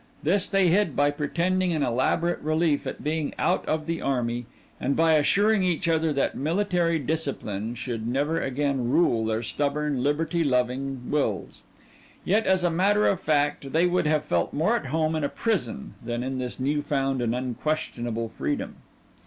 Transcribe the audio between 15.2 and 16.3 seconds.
a prison than